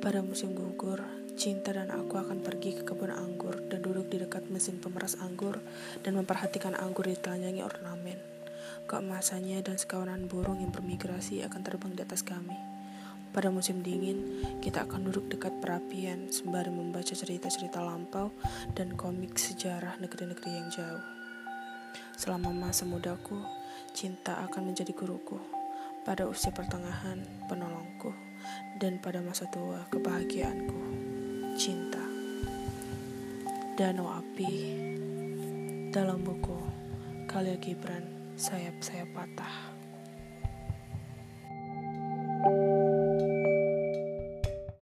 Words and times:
Pada 0.00 0.24
musim 0.24 0.56
gugur, 0.56 1.04
Cinta 1.36 1.76
dan 1.76 1.92
aku 1.92 2.16
akan 2.16 2.40
pergi 2.40 2.72
ke 2.76 2.88
kebun 2.88 3.12
anggur 3.12 3.64
dan 3.68 3.84
duduk 3.84 4.08
di 4.08 4.20
dekat 4.20 4.48
mesin 4.48 4.80
pemeras 4.80 5.16
anggur 5.20 5.60
dan 6.00 6.16
memperhatikan 6.16 6.72
anggur 6.72 7.04
ditelanjangi 7.04 7.60
ornamen. 7.60 8.16
Keemasannya 8.88 9.60
dan 9.60 9.76
sekawanan 9.76 10.24
burung 10.24 10.64
yang 10.64 10.72
bermigrasi 10.72 11.44
akan 11.44 11.60
terbang 11.60 11.92
di 11.92 12.00
atas 12.00 12.24
kami. 12.24 12.56
Pada 13.30 13.52
musim 13.52 13.84
dingin, 13.84 14.40
kita 14.64 14.88
akan 14.88 15.12
duduk 15.12 15.36
dekat 15.36 15.60
perapian 15.60 16.32
sembari 16.32 16.72
membaca 16.72 17.12
cerita-cerita 17.12 17.84
lampau 17.84 18.32
dan 18.72 18.96
komik 18.96 19.36
sejarah 19.36 20.00
negeri-negeri 20.00 20.50
yang 20.56 20.72
jauh. 20.72 21.04
Selama 22.16 22.56
masa 22.56 22.88
mudaku, 22.88 23.36
cinta 23.92 24.40
akan 24.48 24.72
menjadi 24.72 24.96
guruku. 24.96 25.60
Pada 26.00 26.24
usia 26.24 26.48
pertengahan, 26.48 27.20
penolongku, 27.44 27.99
dan 28.80 28.96
pada 28.96 29.20
masa 29.20 29.44
tua, 29.52 29.84
kebahagiaanku. 29.92 30.80
Cinta. 31.60 32.00
Danau 33.76 34.08
Api 34.08 34.52
dalam 35.92 36.24
buku 36.24 36.56
Khalil 37.28 37.56
Gibran 37.60 38.04
Sayap-sayap 38.40 39.12
patah 39.12 39.79